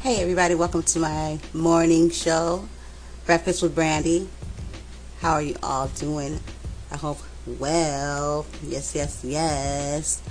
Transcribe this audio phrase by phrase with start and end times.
[0.00, 2.66] Hey, everybody, welcome to my morning show,
[3.26, 4.30] Breakfast with Brandy.
[5.20, 6.40] How are you all doing?
[6.90, 8.46] I hope well.
[8.62, 10.22] Yes, yes, yes.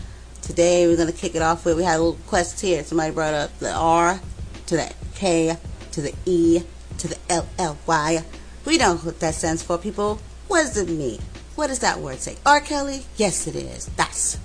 [0.42, 2.84] Today we're to kick it off with we had a little quest here.
[2.84, 4.20] Somebody brought up the R
[4.66, 5.56] to the K
[5.92, 6.64] to the E
[6.98, 8.26] to the L L Y.
[8.66, 10.20] We don't know what that stands for, people.
[10.48, 11.22] What does it mean?
[11.54, 12.38] What does that word say?
[12.44, 12.60] R.
[12.60, 13.06] Kelly?
[13.18, 13.86] Yes, it is.
[13.98, 14.40] That's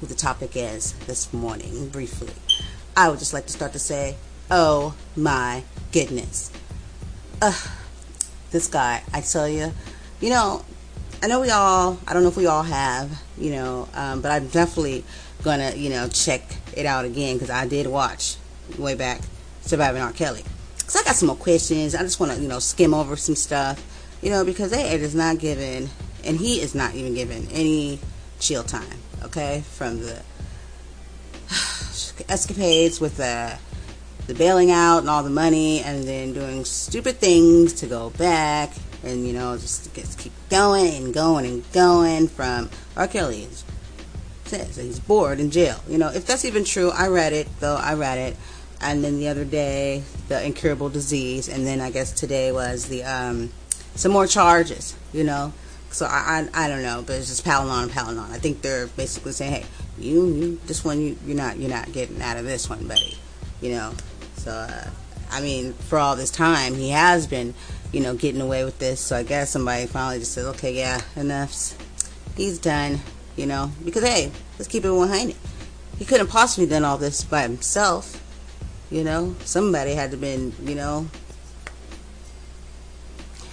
[0.00, 2.32] who the topic is this morning, briefly.
[2.96, 4.14] I would just like to start to say,
[4.50, 5.62] oh my
[5.92, 6.50] goodness.
[7.40, 7.68] Ugh,
[8.50, 9.72] this guy, I tell you,
[10.20, 10.64] you know,
[11.22, 14.30] I know we all, I don't know if we all have, you know, um, but
[14.30, 15.04] I'm definitely
[15.42, 16.42] gonna, you know, check
[16.76, 18.36] it out again because I did watch
[18.78, 19.20] way back
[19.62, 20.12] Surviving R.
[20.12, 20.44] Kelly.
[20.86, 21.94] So I got some more questions.
[21.94, 23.82] I just want to, you know, skim over some stuff,
[24.22, 25.90] you know, because they is not given,
[26.24, 28.00] and he is not even given any
[28.40, 30.22] chill time, okay, from the
[32.28, 33.58] escapades with the
[34.28, 38.72] the bailing out and all the money, and then doing stupid things to go back,
[39.02, 42.28] and you know, just, just keep going and going and going.
[42.28, 43.08] From R.
[43.08, 43.48] Kelly
[44.44, 45.80] says he's bored in jail.
[45.88, 47.76] You know, if that's even true, I read it though.
[47.76, 48.36] I read it,
[48.80, 53.04] and then the other day the incurable disease, and then I guess today was the
[53.04, 53.50] um,
[53.94, 54.94] some more charges.
[55.12, 55.54] You know,
[55.90, 58.30] so I, I, I don't know, but it's just piling on and piling on.
[58.30, 59.66] I think they're basically saying, hey,
[59.98, 63.16] you, you this one you you're not you're not getting out of this one, buddy.
[63.60, 63.94] You know,
[64.38, 64.90] so uh,
[65.30, 67.54] I mean, for all this time, he has been,
[67.92, 69.00] you know, getting away with this.
[69.00, 71.76] So I guess somebody finally just said, okay, yeah, enough's
[72.36, 73.00] he's done.
[73.36, 75.36] You know, because hey, let's keep it 100.
[75.98, 78.24] He couldn't possibly done all this by himself.
[78.90, 81.08] You know, somebody had to been, you know,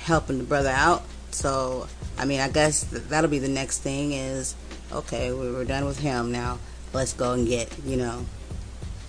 [0.04, 1.04] helping the brother out.
[1.32, 4.56] So I mean, I guess that'll be the next thing is,
[4.92, 6.60] okay, we were done with him now.
[6.94, 8.26] Let's go and get, you know,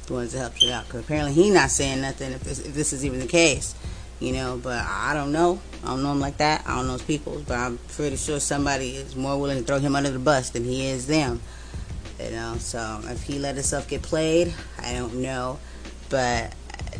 [0.07, 0.87] the ones that helped you out.
[0.87, 3.75] Because apparently he not saying nothing if this, if this is even the case,
[4.21, 4.61] you know.
[4.63, 5.61] But I don't know.
[5.85, 6.65] I don't know him like that.
[6.67, 7.43] I don't know his people.
[7.47, 10.65] But I'm pretty sure somebody is more willing to throw him under the bus than
[10.65, 11.41] he is them.
[12.23, 15.59] You know, so if he let himself get played, I don't know.
[16.09, 16.55] But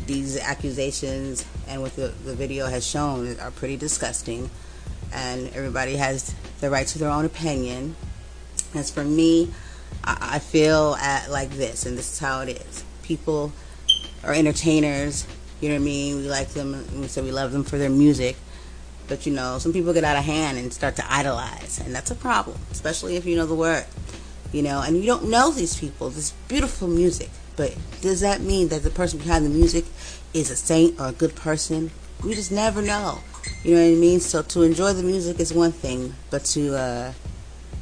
[0.05, 4.49] these accusations and what the, the video has shown are pretty disgusting
[5.13, 7.95] and everybody has the right to their own opinion.
[8.73, 9.51] As for me,
[10.03, 12.83] I, I feel at like this, and this is how it is.
[13.07, 13.53] People
[14.23, 15.25] are entertainers.
[15.61, 16.17] You know what I mean?
[16.17, 16.85] We like them.
[16.99, 18.35] We say we love them for their music.
[19.07, 22.11] But you know, some people get out of hand and start to idolize, and that's
[22.11, 23.85] a problem, especially if you know the word.
[24.51, 26.09] You know, and you don't know these people.
[26.09, 29.85] This beautiful music, but does that mean that the person behind the music
[30.33, 31.91] is a saint or a good person?
[32.23, 33.19] We just never know.
[33.63, 34.19] You know what I mean?
[34.19, 37.13] So to enjoy the music is one thing, but to uh,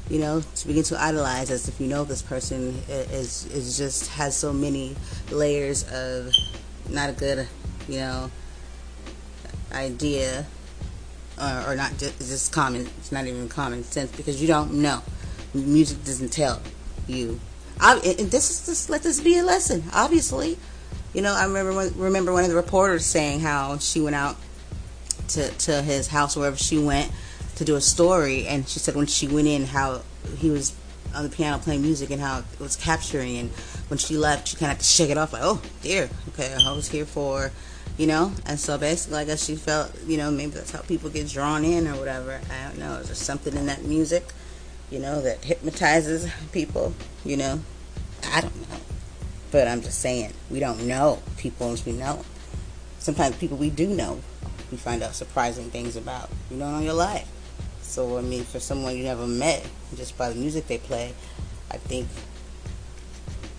[0.10, 4.10] you know to begin to idolize as if you know this person is is just
[4.12, 4.96] has so many
[5.32, 6.32] layers of
[6.90, 7.48] not a good
[7.88, 8.30] you know
[9.74, 10.46] idea
[11.42, 15.02] or, or not just, just common it's not even common sense because you don't know.
[15.54, 16.62] Music doesn't tell
[17.08, 17.40] you.
[17.80, 20.58] I, and this is just let this be a lesson obviously.
[21.14, 24.38] You know i remember remember one of the reporters saying how she went out
[25.30, 27.12] to, to his house wherever she went
[27.56, 30.02] to do a story and she said when she went in how
[30.38, 30.76] he was
[31.14, 33.50] on the piano playing music and how it was capturing and
[33.88, 36.54] when she left she kind of had to shake it off like oh dear okay
[36.54, 37.52] I was here for
[37.98, 38.34] you know?
[38.46, 41.64] And so basically I guess she felt you know maybe that's how people get drawn
[41.64, 44.26] in or whatever I don't know is there something in that music
[44.92, 46.94] you know that hypnotizes people
[47.24, 47.62] you know?
[48.34, 48.78] I don't know
[49.52, 52.26] but I'm just saying we don't know people as we know.
[53.00, 54.20] Sometimes people we do know
[54.72, 57.30] we find out surprising things about, you know, in your life.
[57.96, 61.14] So, I mean, for someone you never met, just by the music they play,
[61.72, 62.10] I think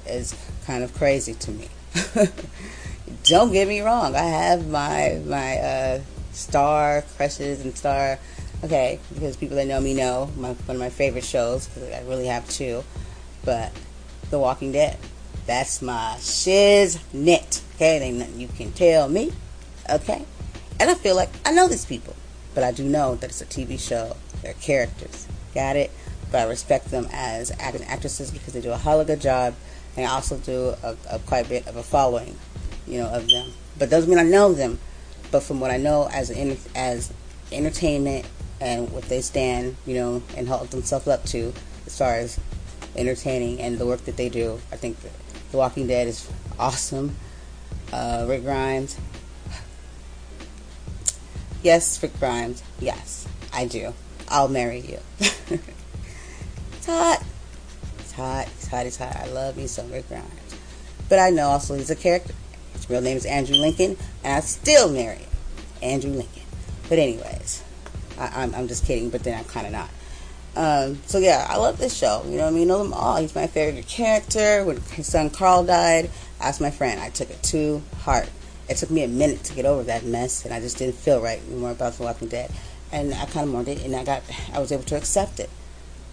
[0.06, 0.34] is
[0.66, 1.68] kind of crazy to me.
[3.22, 6.00] Don't get me wrong, I have my my uh,
[6.32, 8.18] star crushes and star.
[8.62, 12.02] Okay, because people that know me know my, one of my favorite shows because I
[12.02, 12.84] really have two.
[13.42, 13.72] But
[14.28, 14.98] The Walking Dead,
[15.46, 16.98] that's my shiz.
[17.14, 19.32] Okay, ain't nothing you can tell me.
[19.88, 20.26] Okay,
[20.78, 22.14] and I feel like I know these people,
[22.54, 24.14] but I do know that it's a TV show.
[24.42, 25.26] They're characters.
[25.54, 25.90] Got it?
[26.30, 29.20] But I respect them as acting actresses because they do a hell of a good
[29.20, 29.54] job,
[29.96, 32.36] and I also do a, a quite a bit of a following,
[32.86, 33.52] you know, of them.
[33.78, 34.78] But doesn't mean I know them.
[35.30, 36.30] But from what I know as
[36.74, 37.12] as
[37.52, 38.26] entertainment
[38.60, 41.52] and what they stand, you know, and hold themselves up to,
[41.86, 42.40] as far as
[42.96, 44.96] entertaining and the work that they do, I think
[45.50, 46.28] The Walking Dead is
[46.58, 47.16] awesome.
[47.92, 48.96] Uh, Rick Grimes,
[51.66, 52.62] Yes, Rick Grimes.
[52.78, 53.92] Yes, I do.
[54.28, 54.98] I'll marry you.
[55.18, 57.22] it's hot.
[57.98, 58.46] It's hot.
[58.48, 58.86] It's hot.
[58.86, 59.16] It's hot.
[59.16, 60.24] I love me some Rick Grimes.
[61.08, 62.34] But I know also he's a character.
[62.72, 65.28] His real name is Andrew Lincoln, and I still marry him,
[65.82, 66.42] Andrew Lincoln.
[66.88, 67.62] But anyways,
[68.18, 69.90] I, am I'm, I'm just kidding, but then I'm kind of not.
[70.56, 72.22] Um, so yeah, I love this show.
[72.24, 72.68] You know what I mean?
[72.68, 73.16] Know them all.
[73.16, 74.64] He's my favorite character.
[74.64, 77.00] When his son Carl died, I asked my friend.
[77.00, 78.30] I took it to heart.
[78.68, 81.20] It took me a minute to get over that mess, and I just didn't feel
[81.20, 82.50] right anymore about The Walking Dead.
[82.92, 84.22] And I kind of mourned it, and I got,
[84.52, 85.50] I was able to accept it.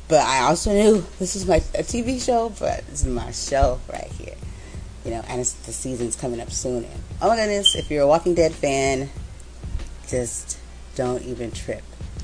[0.08, 3.80] But I also knew this is my a TV show, but this is my show
[3.92, 4.36] right here.
[5.06, 6.86] You know, and the season's coming up soon.
[6.86, 9.10] And oh my goodness, if you're a Walking Dead fan,
[10.08, 10.58] just
[10.96, 11.84] don't even trip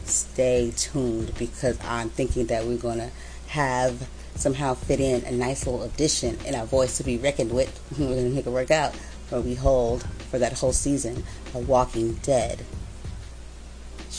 [0.09, 3.11] stay tuned because I'm thinking that we're to
[3.47, 7.79] have somehow fit in a nice little addition in our voice to be reckoned with.
[7.99, 8.95] we're to make it work out.
[9.29, 11.23] Where we hold for that whole season
[11.53, 12.65] a Walking Dead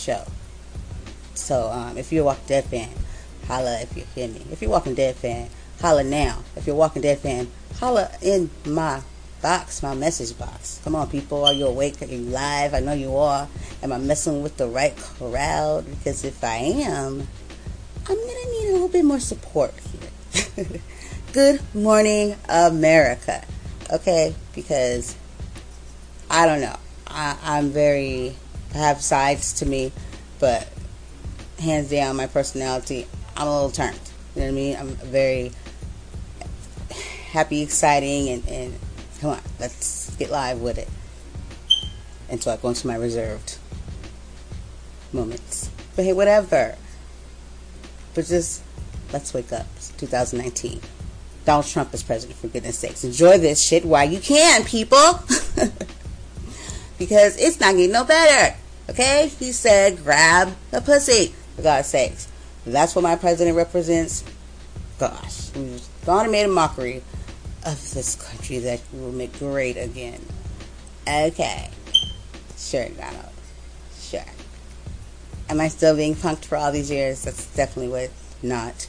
[0.00, 0.24] show.
[1.34, 2.90] So um, if you're a Walking Dead fan,
[3.46, 4.44] holla if you hear me.
[4.50, 5.48] If you're Walking Dead fan,
[5.80, 6.42] holla now.
[6.56, 7.48] If you're Walking Dead fan,
[7.78, 9.02] holla in my
[9.42, 10.80] box, my message box.
[10.84, 11.44] Come on, people.
[11.44, 12.00] Are you awake?
[12.02, 12.74] Are you live?
[12.74, 13.48] I know you are.
[13.82, 15.86] Am I messing with the right crowd?
[15.88, 17.26] Because if I am,
[18.08, 19.74] I'm to need a little bit more support
[20.34, 20.80] here.
[21.32, 23.44] Good morning, America.
[23.92, 24.34] Okay?
[24.54, 25.16] Because
[26.28, 26.76] I don't know.
[27.06, 28.36] I, I'm very,
[28.72, 29.92] have sides to me,
[30.38, 30.68] but
[31.58, 33.06] hands down, my personality,
[33.36, 33.98] I'm a little turned.
[34.34, 34.76] You know what I mean?
[34.76, 35.52] I'm very
[37.32, 38.78] happy, exciting, and, and
[39.20, 40.88] Come on, let's get live with it.
[42.30, 43.58] Until I go into my reserved
[45.12, 45.68] moments.
[45.94, 46.76] But hey, whatever.
[48.14, 48.62] But just
[49.12, 49.66] let's wake up.
[49.76, 50.80] It's 2019.
[51.44, 53.04] Donald Trump is president, for goodness sakes.
[53.04, 54.96] Enjoy this shit while you can, people.
[57.00, 58.54] because it's not getting no better.
[58.90, 59.32] Okay?
[59.38, 62.28] He said, grab the pussy, for God's sakes.
[62.66, 64.22] That's what my president represents.
[64.98, 65.50] Gosh.
[65.50, 67.02] He's gone and made a mockery
[67.64, 70.20] of this country that will make great again.
[71.08, 71.70] Okay.
[72.58, 73.32] Sure, Donald.
[73.98, 74.20] Sure.
[75.48, 77.22] Am I still being punked for all these years?
[77.22, 78.10] That's definitely what
[78.42, 78.88] not.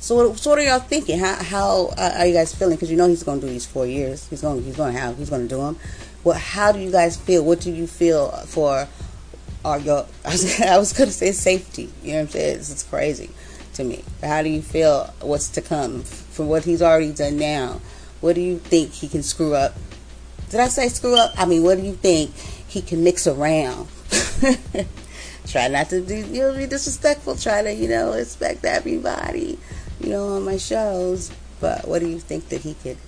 [0.00, 1.18] So, what, so what are y'all thinking?
[1.18, 2.76] How, how uh, are you guys feeling?
[2.76, 4.28] Because you know he's going to do these four years.
[4.28, 4.62] He's going.
[4.62, 5.18] He's going to have.
[5.18, 5.76] He's going to do them.
[6.22, 6.36] What?
[6.36, 7.44] How do you guys feel?
[7.44, 8.88] What do you feel for?
[9.64, 10.06] Our your?
[10.24, 11.90] I was going to say safety.
[12.02, 12.56] You know what I'm saying?
[12.58, 13.30] It's, it's crazy
[13.74, 14.04] to me.
[14.22, 15.12] How do you feel?
[15.20, 17.80] What's to come for what he's already done now?
[18.20, 19.74] What do you think he can screw up?
[20.50, 21.32] Did I say screw up?
[21.36, 22.34] I mean, what do you think
[22.68, 23.88] he can mix around?
[25.46, 27.36] Try not to do, you know, be disrespectful.
[27.36, 29.58] Try to, you know, respect everybody,
[30.00, 31.30] you know, on my shows.
[31.60, 32.98] But what do you think that he could,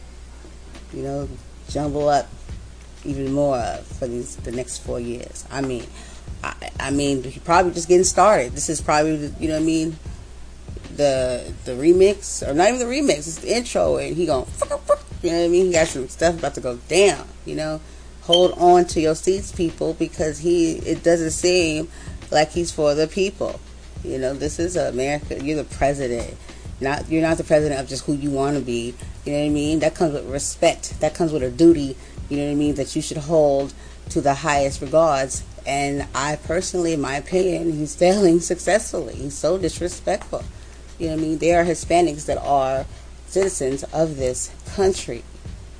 [0.92, 1.28] you know,
[1.68, 2.28] jumble up
[3.04, 3.62] even more
[3.98, 5.44] for these the next four years?
[5.50, 5.86] I mean,
[6.42, 8.52] I, I mean, he probably just getting started.
[8.52, 9.98] This is probably, you know, what I mean,
[10.96, 14.46] the the remix or not even the remix, it's the intro, and he going,
[15.22, 15.66] you know what I mean?
[15.66, 17.26] He got some stuff about to go down.
[17.44, 17.80] You know,
[18.22, 21.88] hold on to your seats, people, because he it doesn't seem
[22.30, 23.60] like he's for the people.
[24.02, 25.42] You know, this is America.
[25.42, 26.36] You're the president.
[26.80, 28.94] Not you're not the president of just who you want to be.
[29.24, 29.78] You know what I mean?
[29.80, 30.98] That comes with respect.
[31.00, 31.96] That comes with a duty.
[32.28, 32.74] You know what I mean?
[32.76, 33.74] That you should hold
[34.10, 35.44] to the highest regards.
[35.66, 39.14] And I personally, in my opinion, he's failing successfully.
[39.14, 40.44] He's so disrespectful.
[40.98, 41.38] You know what I mean?
[41.38, 42.86] There are Hispanics that are
[43.26, 45.22] citizens of this country.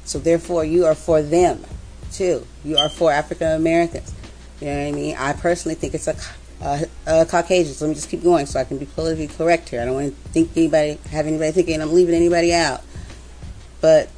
[0.05, 1.65] So therefore, you are for them
[2.13, 2.47] too.
[2.65, 4.13] You are for African Americans.
[4.61, 5.17] You know what I mean?
[5.17, 6.17] I personally think it's a,
[6.61, 7.75] Uh, uh, a, a Caucasian.
[7.75, 9.81] So let me just keep going so I can be politically correct here.
[9.81, 12.83] I don't want to think anybody, have anybody thinking I'm leaving anybody out.
[13.81, 14.09] But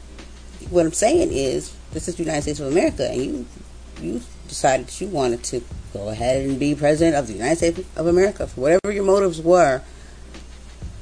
[0.70, 3.46] what I'm saying is, this is the United States of America, and you
[4.00, 7.80] you decided that you wanted to go ahead and be president of the United States
[7.96, 9.82] of America for whatever your motives were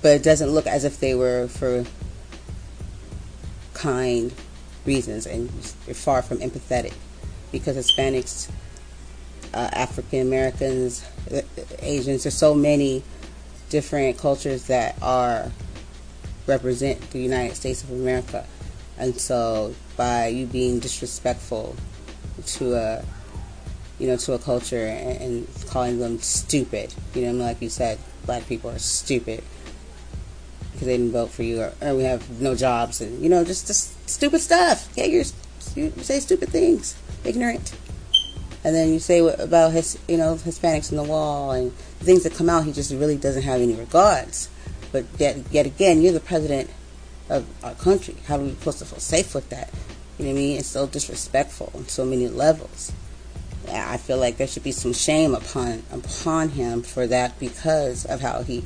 [0.03, 1.85] but it doesn't look as if they were for
[3.75, 4.33] kind
[4.87, 5.51] reasons and
[5.87, 6.95] you're far from empathetic
[7.53, 8.51] because Hispanics,
[9.55, 11.43] uh, African Americans, uh,
[11.81, 13.03] Asians, there's so many
[13.69, 15.51] different cultures that are
[16.47, 18.45] represent the United States of America.
[18.99, 21.77] And so by you being disrespectful
[22.45, 23.05] to a
[23.99, 27.99] you know, to a culture and, and calling them stupid, you know, like you said,
[28.25, 29.45] black people are stupid
[30.73, 33.45] because they didn't vote for you, or, or, we have no jobs, and you know,
[33.45, 34.89] just, just stupid stuff.
[34.97, 35.25] Yeah, you're,
[35.77, 37.75] you say stupid things, ignorant,
[38.63, 42.35] and then you say about his, you know, Hispanics in the wall and things that
[42.35, 42.65] come out.
[42.65, 44.49] He just really doesn't have any regards.
[44.93, 46.71] But yet, yet again, you're the president
[47.29, 48.17] of our country.
[48.27, 49.71] How are we supposed to feel safe with that?
[50.19, 50.59] You know what I mean?
[50.59, 52.93] It's so disrespectful on so many levels.
[53.73, 58.21] I feel like there should be some shame upon upon him for that because of
[58.21, 58.65] how he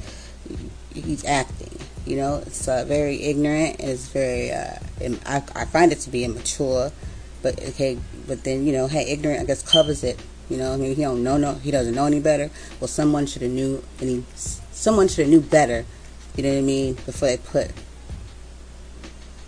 [0.95, 4.51] he's acting You know, it's uh, very ignorant and it's very.
[4.51, 4.77] Uh,
[5.27, 6.93] I, I find it to be immature,
[7.45, 7.99] but okay.
[8.27, 10.19] But then you know, hey, ignorant I guess covers it.
[10.49, 12.51] You know, I mean, he don't know no, he doesn't know any better.
[12.81, 14.25] Well, someone should have knew any.
[14.35, 15.85] Someone should have knew better.
[16.35, 16.95] You know what I mean?
[16.95, 17.71] Before they put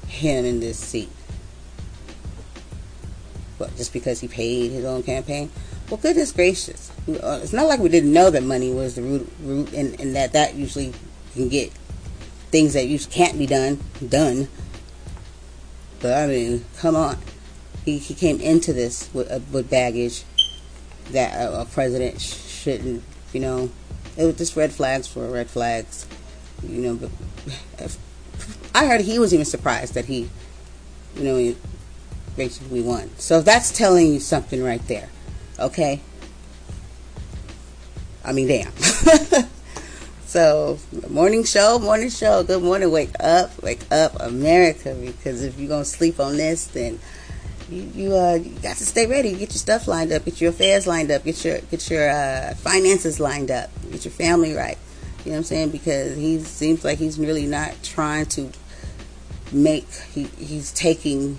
[0.06, 1.08] him in this seat.
[3.58, 5.50] But just because he paid his own campaign?
[5.88, 6.92] Well, goodness gracious.
[7.08, 10.14] Uh, it's not like we didn't know that money was the root, root and, and
[10.14, 10.92] that that usually
[11.32, 11.72] can get
[12.50, 14.48] things that usually can't be done, done.
[16.00, 17.16] But I mean, come on.
[17.87, 20.25] He, he came into this with, uh, with baggage
[21.12, 23.02] that a, a president shouldn't,
[23.33, 23.71] you know.
[24.16, 26.05] It was just red flags for red flags,
[26.62, 26.97] you know.
[26.97, 27.97] But
[28.75, 30.28] I heard he was even surprised that he,
[31.16, 31.57] you know, he
[32.37, 33.11] basically won.
[33.19, 35.09] So that's telling you something right there,
[35.59, 36.00] okay?
[38.25, 38.73] I mean, damn.
[40.26, 42.43] so, morning show, morning show.
[42.43, 42.90] Good morning.
[42.90, 44.97] Wake up, wake up, America.
[45.00, 46.99] Because if you're gonna sleep on this, then
[47.68, 49.30] you you, uh, you got to stay ready.
[49.30, 50.25] Get your stuff lined up.
[50.25, 51.25] Get your affairs lined up.
[51.25, 53.70] Get your get your uh, finances lined up.
[53.90, 54.78] Get your family right.
[55.25, 55.70] You know what I'm saying?
[55.70, 58.50] Because he seems like he's really not trying to
[59.52, 59.88] make.
[60.12, 61.38] He he's taking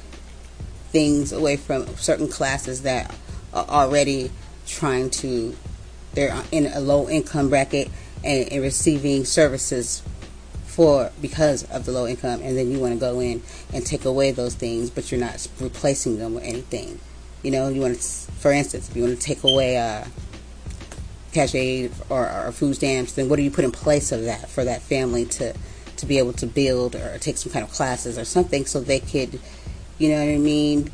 [0.91, 3.13] things away from certain classes that
[3.53, 4.31] are already
[4.65, 5.55] trying to
[6.13, 7.89] they're in a low income bracket
[8.23, 10.01] and, and receiving services
[10.77, 13.41] for because of the low income and then you want to go in
[13.73, 16.99] and take away those things but you're not replacing them with anything
[17.41, 18.01] you know you want to
[18.33, 20.05] for instance if you want to take away uh,
[21.33, 24.47] cash aid or, or food stamps then what do you put in place of that
[24.47, 25.51] for that family to
[25.95, 28.99] to be able to build or take some kind of classes or something so they
[28.99, 29.39] could
[29.97, 30.91] you know what I mean,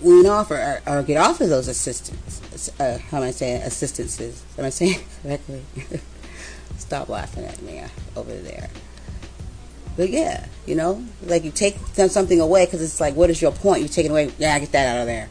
[0.00, 2.72] wean off or, or get off of those assistance.
[2.80, 4.42] Uh, how am I saying assistances?
[4.56, 5.62] Am I saying correctly?
[6.78, 8.70] Stop laughing at me uh, over there.
[9.96, 13.52] But yeah, you know, like you take something away because it's like, what is your
[13.52, 13.80] point?
[13.80, 15.28] You're taking away, yeah, get that out of there.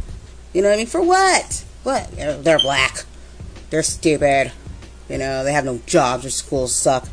[0.54, 0.88] You know what I mean?
[0.88, 1.66] For what?
[1.84, 2.10] What?
[2.12, 3.04] They're black.
[3.70, 4.52] They're stupid.
[5.10, 6.24] You know, they have no jobs.
[6.24, 7.08] Their schools suck.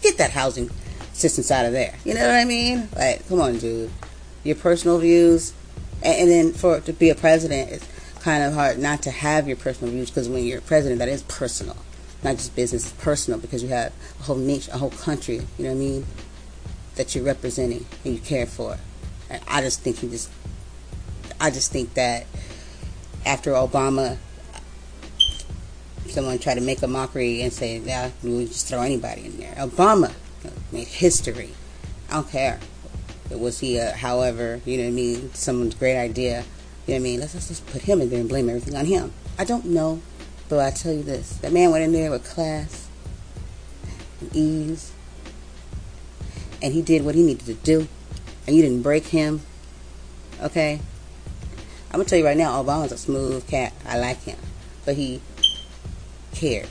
[0.00, 0.70] Get that housing
[1.12, 1.94] assistance out of there.
[2.04, 2.88] You know what I mean?
[2.96, 3.90] Like, come on, dude
[4.44, 5.52] your personal views,
[6.02, 7.88] and, and then for to be a president, it's
[8.20, 11.22] kind of hard not to have your personal views because when you're president, that is
[11.24, 11.76] personal,
[12.22, 15.40] not just business, it's personal because you have a whole nation, a whole country.
[15.58, 16.06] You know what I mean?
[16.96, 18.78] That you're representing and you care for.
[19.28, 20.30] And I just think he just,
[21.40, 22.26] I just think that
[23.26, 24.18] after Obama
[26.06, 29.36] someone tried to make a mockery and say, yeah, we would just throw anybody in
[29.38, 29.54] there.
[29.56, 30.12] Obama
[30.70, 31.50] made history.
[32.08, 32.60] I don't care
[33.30, 36.44] was he, a, however, you know what I mean, someone's great idea.
[36.86, 37.20] You know what I mean?
[37.20, 39.12] Let's, let's just put him in there and blame everything on him.
[39.38, 40.00] I don't know,
[40.48, 42.88] but I tell you this: that man went in there with class
[44.20, 44.92] and ease,
[46.64, 47.86] and he did what he needed to do,
[48.46, 49.42] and you didn't break him.
[50.40, 50.80] Okay,
[51.90, 53.74] I'm gonna tell you right now, Obama's a smooth cat.
[53.86, 54.38] I like him,
[54.86, 55.20] but he
[56.32, 56.70] cared.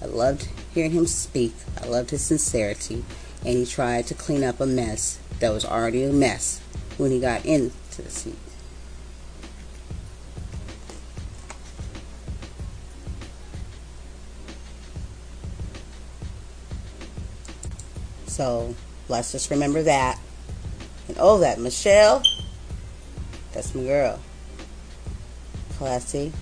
[0.00, 1.52] I loved hearing him speak.
[1.82, 3.04] I loved his sincerity
[3.44, 6.60] and he tried to clean up a mess that was already a mess
[6.96, 8.45] when he got into the seat.
[18.36, 18.74] So
[19.08, 20.20] let's just remember that.
[21.08, 22.22] And oh, that Michelle,
[23.54, 24.20] that's my girl.
[25.78, 26.34] Classy.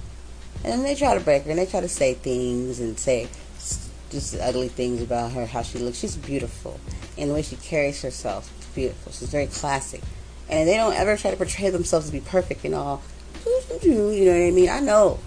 [0.64, 3.28] And they try to break her and they try to say things and say
[4.10, 5.98] just ugly things about her, how she looks.
[5.98, 6.80] She's beautiful.
[7.16, 9.12] And the way she carries herself, beautiful.
[9.12, 10.02] She's very classic.
[10.50, 13.02] And they don't ever try to portray themselves to be perfect and all.
[13.82, 14.68] You know what I mean?
[14.68, 15.20] I know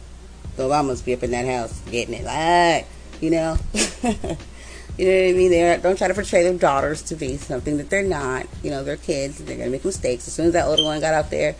[0.58, 2.26] the Obamas be up in that house getting it.
[2.26, 2.88] Like,
[3.22, 3.58] you know?
[4.98, 5.52] you know what I mean?
[5.52, 8.48] They don't try to portray their daughters to be something that they're not.
[8.64, 9.38] You know, they're kids.
[9.38, 10.28] They're going to make mistakes.
[10.28, 11.56] As soon as that older one got out there,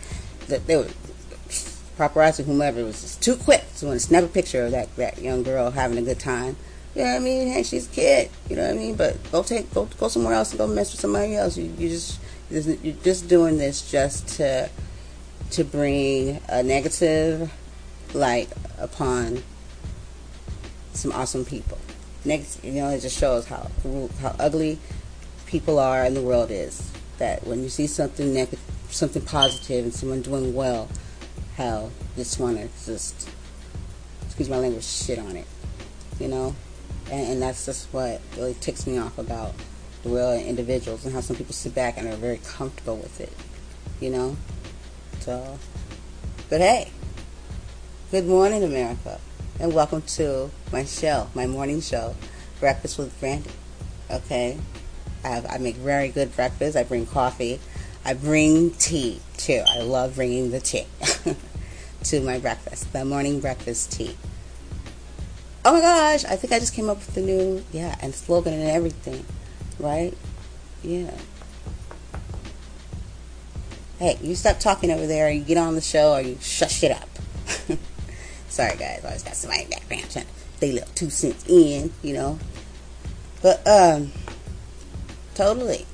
[0.48, 0.88] that they were
[1.96, 5.18] paparazzi, whomever, was just too quick to want to snap a picture of that, that
[5.20, 6.56] young girl having a good time.
[6.94, 7.52] You know what I mean?
[7.52, 8.30] Hey, she's a kid.
[8.48, 8.96] You know what I mean?
[8.96, 11.56] But go take go go somewhere else and go mess with somebody else.
[11.56, 12.18] You, you just
[12.50, 14.68] you're just doing this just to
[15.50, 17.52] to bring a negative
[18.14, 19.42] light upon
[20.92, 21.78] some awesome people.
[22.24, 23.70] Next, you know, it just shows how
[24.20, 24.78] how ugly
[25.46, 26.90] people are and the world is.
[27.18, 28.60] That when you see something negative,
[28.90, 30.88] something positive, and someone doing well,
[31.56, 33.28] how just want to just
[34.26, 35.46] excuse my language, shit on it.
[36.20, 36.56] You know,
[37.10, 39.54] and, and that's just what really ticks me off about
[40.02, 43.32] the real individuals and how some people sit back and are very comfortable with it,
[44.00, 44.36] you know?
[45.20, 45.58] So,
[46.48, 46.90] but hey,
[48.10, 49.20] good morning, America,
[49.58, 52.14] and welcome to my show, my morning show,
[52.60, 53.50] Breakfast with Brandy.
[54.10, 54.58] Okay,
[55.24, 56.76] I, have, I make very good breakfast.
[56.76, 57.60] I bring coffee.
[58.04, 59.62] I bring tea too.
[59.66, 60.86] I love bringing the tea
[62.04, 64.16] to my breakfast, the morning breakfast tea.
[65.64, 68.54] Oh my gosh, I think I just came up with the new, yeah, and slogan
[68.54, 69.24] and everything,
[69.78, 70.16] right?
[70.82, 71.10] Yeah.
[73.98, 76.92] Hey, you stop talking over there, you get on the show, or you shush it
[76.92, 77.08] up.
[78.48, 80.26] Sorry, guys, I always got somebody in the background
[80.58, 82.38] they little two cents in, you know.
[83.42, 84.12] But, um,
[85.34, 85.86] totally.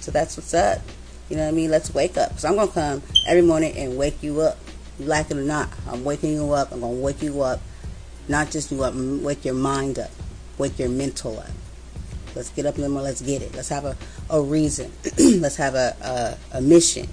[0.00, 0.80] So that's what's up.
[1.28, 1.70] You know what I mean?
[1.70, 2.30] Let's wake up.
[2.30, 4.58] Because I'm to come every morning and wake you up.
[4.98, 6.70] You like it or not, I'm waking you up.
[6.70, 7.60] I'm to wake you up.
[8.28, 10.10] Not just you up, wake your mind up.
[10.56, 11.50] Wake your mental up.
[12.34, 13.06] Let's get up in the morning.
[13.06, 13.54] Let's get it.
[13.54, 13.96] Let's have a,
[14.30, 14.90] a reason.
[15.18, 17.08] let's have a, a, a mission.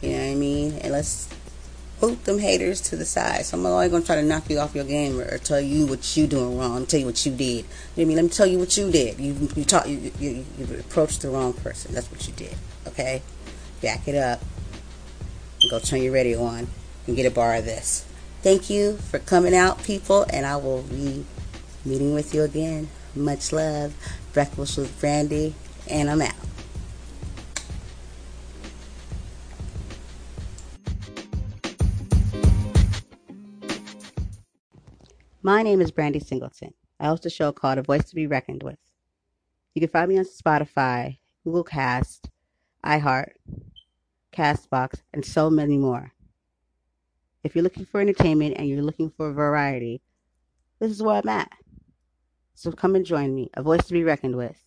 [0.00, 0.72] You know what I mean?
[0.78, 1.28] And let's
[2.00, 3.44] boot them haters to the side.
[3.44, 5.86] So I'm always gonna try to knock you off your game or, or tell you
[5.86, 6.86] what you doing wrong.
[6.86, 7.46] Tell you what you did.
[7.46, 8.16] You know what I mean?
[8.16, 9.18] Let me tell you what you did.
[9.18, 11.94] You you taught you, you you approached the wrong person.
[11.94, 12.56] That's what you did.
[12.86, 13.22] Okay,
[13.82, 14.40] back it up.
[15.70, 16.68] Go turn your radio on
[17.06, 18.04] and get a bar of this.
[18.42, 21.24] Thank you for coming out, people, and I will be
[21.84, 22.88] meeting with you again.
[23.16, 23.94] Much love.
[24.32, 25.54] Breakfast with Brandy,
[25.90, 26.47] and I'm out.
[35.48, 36.74] My name is Brandy Singleton.
[37.00, 38.76] I host a show called A Voice to Be Reckoned With.
[39.74, 42.28] You can find me on Spotify, Google Cast,
[42.84, 43.30] iHeart,
[44.30, 46.12] Castbox, and so many more.
[47.42, 50.02] If you're looking for entertainment and you're looking for variety,
[50.80, 51.50] this is where I'm at.
[52.52, 54.62] So come and join me, A Voice to Be Reckoned With.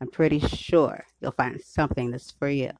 [0.00, 2.70] I'm pretty sure you'll find something that's for you.